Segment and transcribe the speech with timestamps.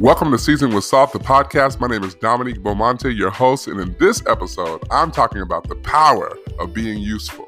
[0.00, 1.78] Welcome to Season with Salt, the podcast.
[1.78, 5.76] My name is Dominique Beaumonte, your host, and in this episode, I'm talking about the
[5.76, 7.46] power of being useful.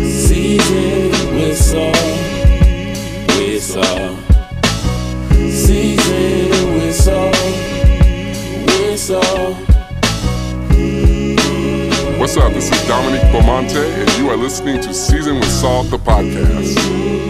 [0.00, 1.94] Season with salt,
[3.36, 4.18] with salt.
[5.52, 7.36] Season with salt,
[8.66, 9.73] with salt.
[12.24, 12.54] What's up?
[12.54, 17.23] This is Dominique Beaumonte, and you are listening to Season with Salt, the podcast.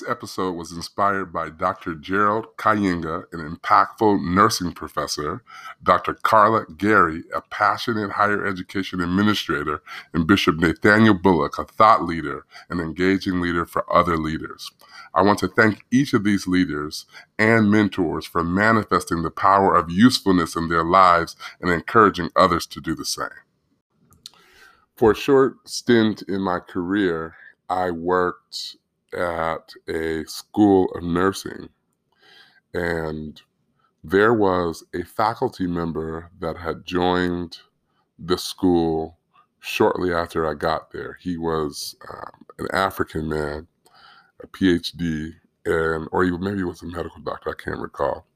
[0.00, 1.94] This episode was inspired by Dr.
[1.94, 5.42] Gerald Kayinga, an impactful nursing professor,
[5.82, 6.14] Dr.
[6.14, 9.82] Carla Gary, a passionate higher education administrator,
[10.14, 14.70] and Bishop Nathaniel Bullock, a thought leader and engaging leader for other leaders.
[15.12, 17.04] I want to thank each of these leaders
[17.38, 22.80] and mentors for manifesting the power of usefulness in their lives and encouraging others to
[22.80, 23.28] do the same.
[24.96, 27.34] For a short stint in my career,
[27.68, 28.76] I worked
[29.14, 31.68] at a school of nursing,
[32.74, 33.40] and
[34.02, 37.58] there was a faculty member that had joined
[38.18, 39.18] the school
[39.60, 41.18] shortly after I got there.
[41.20, 43.66] He was um, an African man,
[44.42, 45.32] a PhD,
[45.66, 47.50] and or maybe he was a medical doctor.
[47.50, 48.26] I can't recall,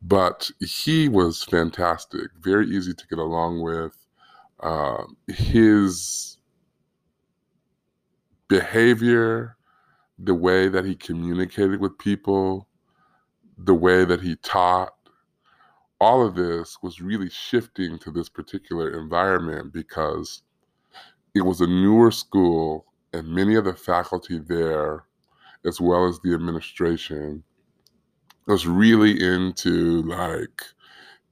[0.00, 3.96] but he was fantastic, very easy to get along with.
[4.60, 6.38] Uh, his
[8.46, 9.56] behavior
[10.18, 12.68] the way that he communicated with people,
[13.58, 14.92] the way that he taught,
[16.00, 20.42] all of this was really shifting to this particular environment because
[21.34, 25.04] it was a newer school and many of the faculty there,
[25.64, 27.44] as well as the administration,
[28.46, 30.62] was really into like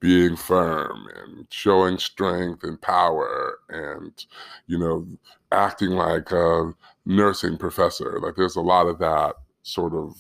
[0.01, 4.25] being firm and showing strength and power and
[4.67, 5.07] you know
[5.53, 6.73] acting like a
[7.07, 8.19] nursing professor.
[8.21, 10.17] Like there's a lot of that sort of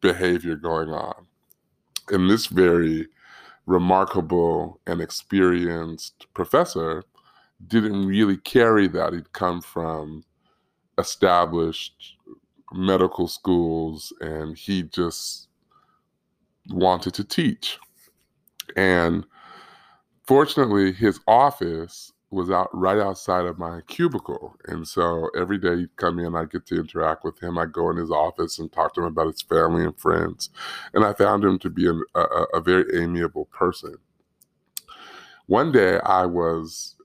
[0.00, 1.26] behavior going on.
[2.08, 3.06] And this very
[3.66, 7.02] remarkable and experienced professor
[7.66, 9.12] didn't really carry that.
[9.12, 10.24] He'd come from
[10.98, 12.16] established
[12.72, 15.48] medical schools and he just
[16.70, 17.78] wanted to teach
[18.76, 19.26] and
[20.24, 24.56] fortunately, his office was out right outside of my cubicle.
[24.66, 27.56] And so every day he'd come in, I'd get to interact with him.
[27.56, 30.50] I'd go in his office and talk to him about his family and friends.
[30.92, 33.96] And I found him to be a, a, a very amiable person.
[35.46, 36.96] One day I was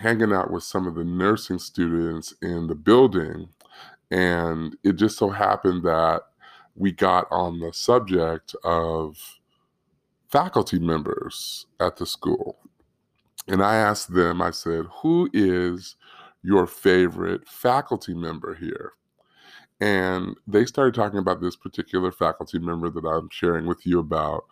[0.00, 3.50] hanging out with some of the nursing students in the building,
[4.10, 6.22] and it just so happened that
[6.74, 9.38] we got on the subject of
[10.34, 12.58] faculty members at the school.
[13.46, 15.94] And I asked them, I said, who is
[16.42, 18.94] your favorite faculty member here?
[19.80, 24.46] And they started talking about this particular faculty member that I'm sharing with you about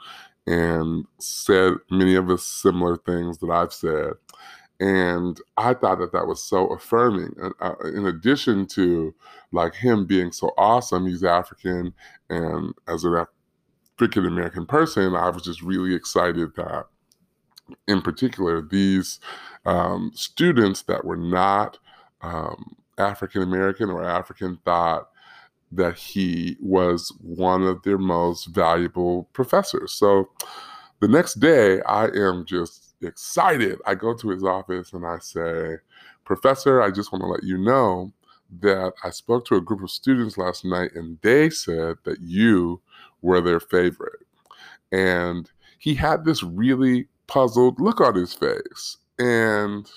[0.47, 4.12] and said many of the similar things that I've said.
[4.78, 7.34] And I thought that that was so affirming.
[7.60, 9.12] Uh, in addition to
[9.50, 11.92] like him being so awesome, he's African,
[12.31, 13.26] and as an
[13.97, 16.86] African American person, I was just really excited that,
[17.86, 19.20] in particular, these
[19.64, 21.78] um, students that were not
[22.22, 25.08] um, African American or African thought
[25.70, 29.92] that he was one of their most valuable professors.
[29.92, 30.28] So
[31.00, 33.78] the next day, I am just excited.
[33.86, 35.76] I go to his office and I say,
[36.24, 38.12] Professor, I just want to let you know
[38.60, 42.80] that I spoke to a group of students last night and they said that you
[43.22, 44.27] were their favorite.
[44.91, 48.99] And he had this really puzzled look on his face.
[49.19, 49.91] And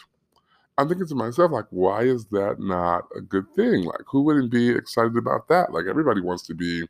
[0.77, 3.83] I'm thinking to myself, like, why is that not a good thing?
[3.85, 5.71] Like, who wouldn't be excited about that?
[5.71, 6.83] Like, everybody wants to be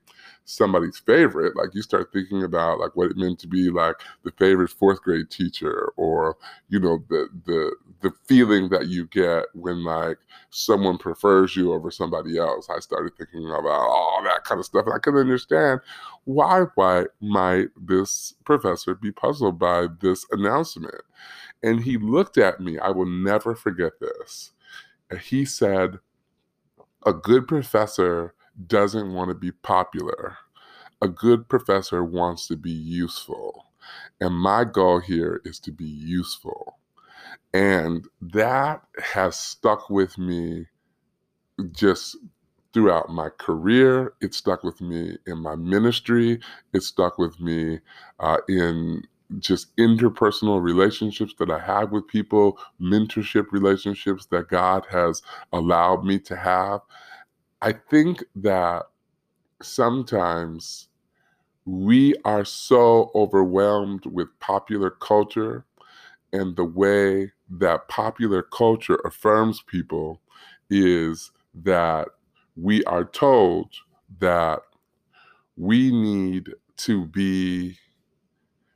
[0.45, 1.55] somebody's favorite.
[1.55, 5.03] Like, you start thinking about like what it meant to be like the favorite fourth
[5.03, 6.35] grade teacher, or
[6.69, 10.17] you know, the the the feeling that you get when like
[10.49, 12.67] someone prefers you over somebody else.
[12.69, 15.81] I started thinking about all that kind of stuff, and I couldn't understand
[16.23, 21.01] why why might this professor be puzzled by this announcement.
[21.65, 24.51] And he looked at me, I will never forget this.
[25.09, 25.97] And he said,
[27.07, 28.35] A good professor
[28.67, 30.37] doesn't want to be popular.
[31.01, 33.65] A good professor wants to be useful.
[34.21, 36.77] And my goal here is to be useful.
[37.51, 40.67] And that has stuck with me
[41.71, 42.15] just
[42.73, 44.13] throughout my career.
[44.21, 46.41] It stuck with me in my ministry.
[46.73, 47.79] It stuck with me
[48.19, 49.01] uh, in
[49.39, 55.21] just interpersonal relationships that I have with people, mentorship relationships that God has
[55.53, 56.81] allowed me to have.
[57.61, 58.83] I think that
[59.61, 60.89] sometimes
[61.65, 65.65] we are so overwhelmed with popular culture
[66.33, 70.21] and the way that popular culture affirms people
[70.69, 72.09] is that
[72.55, 73.71] we are told
[74.19, 74.59] that
[75.57, 77.77] we need to be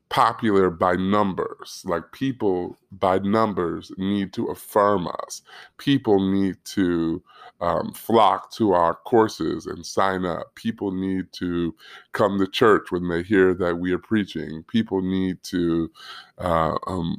[0.09, 1.83] popular by numbers.
[1.85, 5.41] Like people by numbers need to affirm us.
[5.77, 7.21] People need to
[7.61, 10.55] um, flock to our courses and sign up.
[10.55, 11.75] People need to
[12.13, 14.63] come to church when they hear that we are preaching.
[14.63, 15.91] People need to
[16.39, 17.17] uh, um,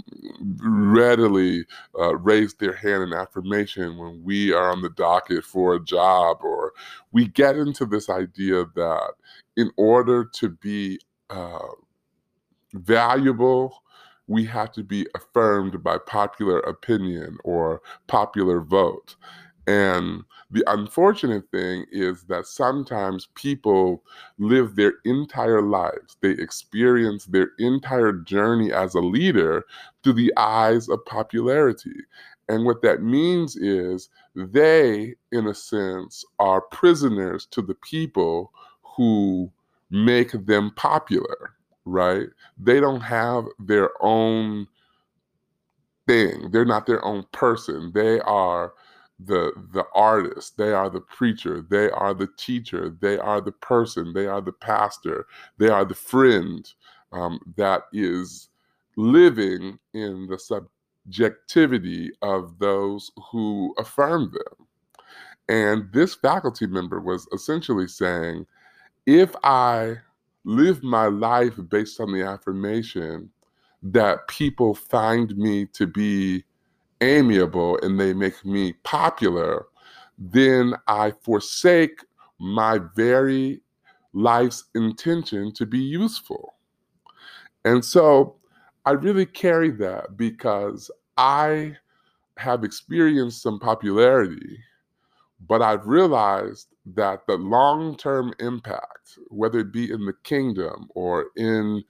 [0.62, 1.64] readily
[1.98, 6.38] uh, raise their hand in affirmation when we are on the docket for a job,
[6.42, 6.72] or
[7.12, 9.12] we get into this idea that
[9.56, 10.98] in order to be
[11.28, 11.58] uh,
[12.75, 13.82] valuable,
[14.26, 19.17] we have to be affirmed by popular opinion or popular vote.
[19.67, 24.02] And the unfortunate thing is that sometimes people
[24.38, 29.64] live their entire lives, they experience their entire journey as a leader
[30.02, 31.94] through the eyes of popularity.
[32.49, 38.52] And what that means is they, in a sense, are prisoners to the people
[38.82, 39.52] who
[39.90, 42.28] make them popular right?
[42.58, 44.66] They don't have their own
[46.06, 46.50] thing.
[46.50, 47.92] They're not their own person.
[47.94, 48.72] They are
[49.26, 54.12] the the artist, they are the preacher, they are the teacher, they are the person,
[54.12, 55.26] they are the pastor,
[55.58, 56.72] they are the friend
[57.12, 58.48] um, that is
[58.96, 64.66] living in the subjectivity of those who affirm them.
[65.48, 68.46] And this faculty member was essentially saying,
[69.06, 69.96] if I
[70.44, 73.31] live my life based on the affirmation
[73.82, 76.44] that people find me to be
[77.00, 79.66] amiable and they make me popular,
[80.19, 82.04] then I forsake
[82.38, 83.60] my very
[84.12, 86.54] life's intention to be useful.
[87.64, 88.37] And so
[88.87, 91.76] I really carry that because I
[92.37, 94.58] have experienced some popularity,
[95.46, 101.26] but I've realized that the long term impact, whether it be in the kingdom or
[101.37, 101.84] in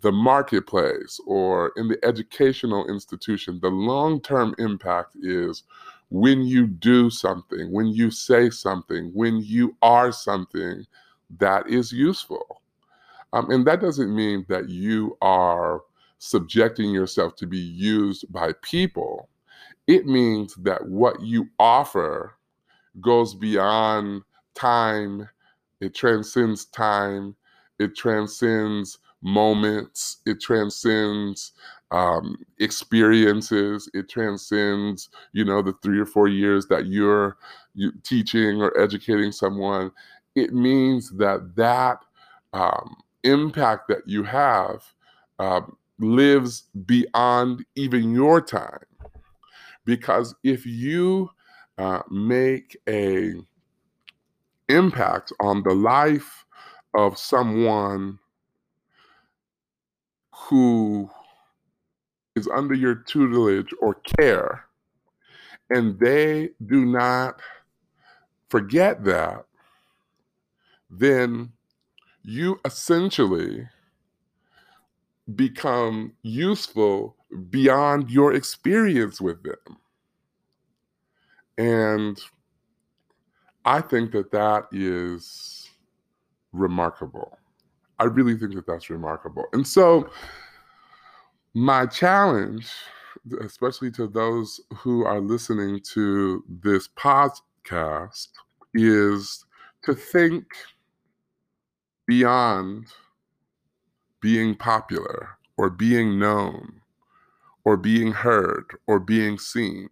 [0.00, 5.64] the marketplace or in the educational institution, the long term impact is
[6.10, 10.84] when you do something, when you say something, when you are something
[11.38, 12.60] that is useful.
[13.32, 15.80] Um, and that doesn't mean that you are
[16.18, 19.28] subjecting yourself to be used by people.
[19.86, 22.36] It means that what you offer
[23.00, 24.22] goes beyond
[24.54, 25.28] time,
[25.80, 27.34] it transcends time,
[27.78, 31.52] it transcends moments, it transcends
[31.90, 37.36] um, experiences, it transcends, you know, the three or four years that you're
[37.74, 39.92] you, teaching or educating someone.
[40.34, 41.98] It means that that
[42.52, 44.82] um, impact that you have
[45.38, 45.60] uh,
[45.98, 48.86] lives beyond even your time.
[49.84, 51.30] Because if you
[51.78, 53.34] uh, make a
[54.68, 56.44] impact on the life
[56.94, 58.18] of someone
[60.34, 61.10] who
[62.34, 64.64] is under your tutelage or care,
[65.70, 67.40] and they do not
[68.48, 69.44] forget that,
[70.90, 71.52] then
[72.22, 73.68] you essentially
[75.34, 77.16] become useful
[77.50, 79.78] beyond your experience with them.
[81.56, 82.20] And
[83.64, 85.70] I think that that is
[86.52, 87.38] remarkable.
[87.98, 89.44] I really think that that's remarkable.
[89.52, 90.10] And so,
[91.54, 92.72] my challenge,
[93.40, 98.28] especially to those who are listening to this podcast,
[98.74, 99.44] is
[99.82, 100.46] to think
[102.06, 102.86] beyond
[104.20, 106.80] being popular or being known
[107.64, 109.88] or being heard or being seen,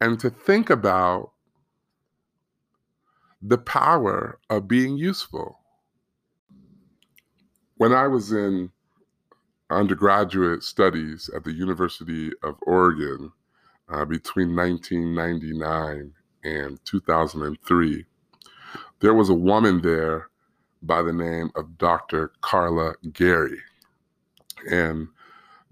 [0.00, 1.31] and to think about
[3.42, 5.58] the power of being useful.
[7.76, 8.70] When I was in
[9.68, 13.32] undergraduate studies at the University of Oregon
[13.88, 16.12] uh, between 1999
[16.44, 18.04] and 2003,
[19.00, 20.28] there was a woman there
[20.82, 22.32] by the name of Dr.
[22.42, 23.58] Carla Gary.
[24.70, 25.08] And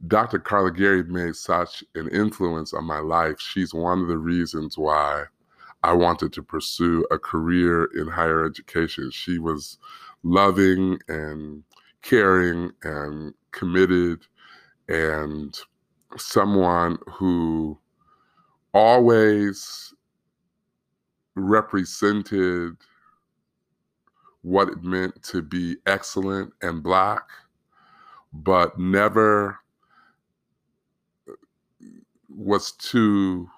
[0.08, 0.40] Dr.
[0.40, 3.38] Carla Gary made such an influence on my life.
[3.38, 5.26] She's one of the reasons why
[5.82, 9.10] I wanted to pursue a career in higher education.
[9.10, 9.78] She was
[10.22, 11.64] loving and
[12.02, 14.26] caring and committed
[14.88, 15.58] and
[16.16, 17.78] someone who
[18.74, 19.94] always
[21.34, 22.76] represented
[24.42, 27.28] what it meant to be excellent and black,
[28.32, 29.58] but never
[31.28, 31.32] uh,
[32.28, 33.48] was too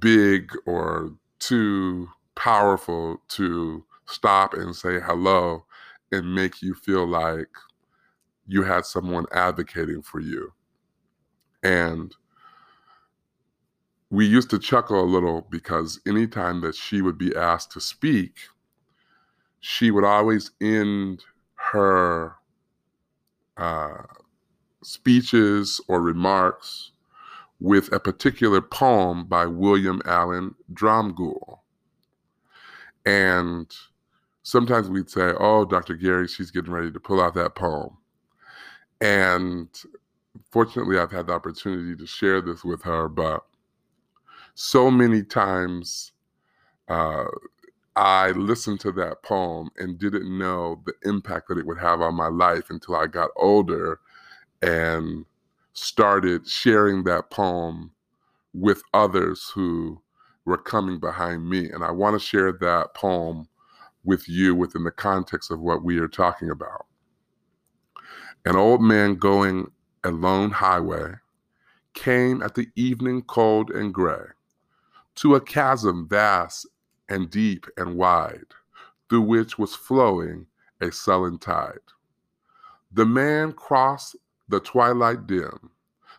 [0.00, 5.64] big or too powerful to stop and say hello
[6.12, 7.48] and make you feel like
[8.46, 10.52] you had someone advocating for you.
[11.62, 12.14] And
[14.10, 18.38] we used to chuckle a little because anytime that she would be asked to speak,
[19.60, 22.36] she would always end her
[23.56, 24.04] uh,
[24.82, 26.92] speeches or remarks
[27.60, 31.58] with a particular poem by William Allen Dromgoole.
[33.04, 33.72] And
[34.42, 35.94] sometimes we'd say, Oh, Dr.
[35.94, 37.96] Gary, she's getting ready to pull out that poem.
[39.00, 39.68] And
[40.50, 43.44] fortunately, I've had the opportunity to share this with her, but
[44.54, 46.12] so many times
[46.88, 47.24] uh,
[47.94, 52.14] I listened to that poem and didn't know the impact that it would have on
[52.14, 54.00] my life until I got older
[54.62, 55.24] and
[55.78, 57.92] started sharing that poem
[58.52, 60.00] with others who
[60.44, 61.70] were coming behind me.
[61.70, 63.48] And I want to share that poem
[64.04, 66.86] with you within the context of what we are talking about.
[68.44, 69.70] An old man going
[70.04, 71.14] a lone highway
[71.94, 74.26] came at the evening cold and gray
[75.16, 76.66] to a chasm vast
[77.08, 78.54] and deep and wide,
[79.08, 80.46] through which was flowing
[80.80, 81.78] a sullen tide.
[82.92, 84.16] The man crossed
[84.48, 85.70] the twilight dim.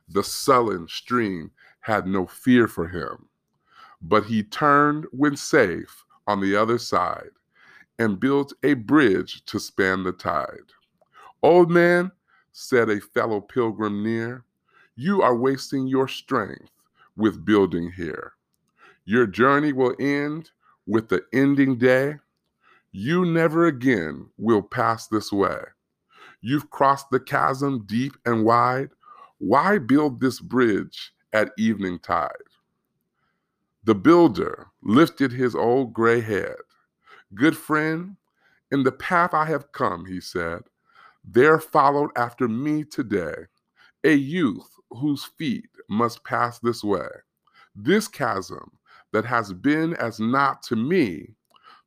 [0.07, 3.27] The sullen stream had no fear for him,
[4.01, 7.31] but he turned when safe on the other side
[7.99, 10.73] and built a bridge to span the tide.
[11.43, 12.11] Old man,
[12.51, 14.43] said a fellow pilgrim near,
[14.95, 16.71] you are wasting your strength
[17.15, 18.33] with building here.
[19.05, 20.51] Your journey will end
[20.85, 22.15] with the ending day.
[22.91, 25.59] You never again will pass this way.
[26.41, 28.89] You've crossed the chasm deep and wide.
[29.39, 32.31] Why build this bridge at evening tide?
[33.83, 36.55] The builder lifted his old gray head.
[37.33, 38.15] Good friend,
[38.71, 40.61] in the path I have come, he said,
[41.23, 43.45] there followed after me today
[44.03, 47.07] a youth whose feet must pass this way.
[47.75, 48.71] This chasm
[49.11, 51.35] that has been as naught to me,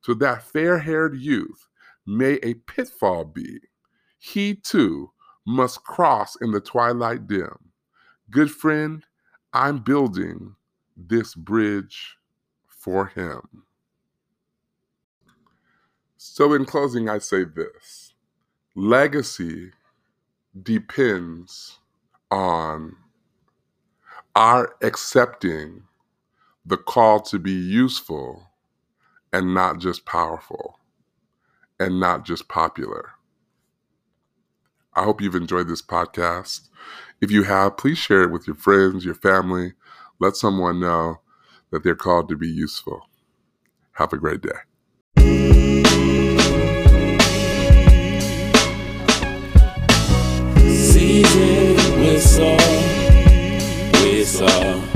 [0.05, 1.69] to that fair haired youth
[2.07, 3.61] may a pitfall be
[4.25, 5.11] he too
[5.45, 7.73] must cross in the twilight dim.
[8.31, 9.05] Good friend,
[9.53, 10.55] I'm building
[10.97, 12.19] this bridge
[12.69, 13.65] for him.
[16.17, 18.15] So, in closing, I say this
[18.77, 19.73] legacy
[20.63, 21.81] depends
[22.31, 22.95] on
[24.37, 25.83] our accepting
[26.65, 28.51] the call to be useful
[29.33, 30.79] and not just powerful
[31.81, 33.11] and not just popular.
[34.95, 36.69] I hope you've enjoyed this podcast.
[37.21, 39.73] If you have, please share it with your friends, your family.
[40.19, 41.21] Let someone know
[41.71, 43.09] that they're called to be useful.
[43.93, 44.51] Have a great day.
[50.67, 52.57] Season whistle,
[54.03, 54.92] whistle.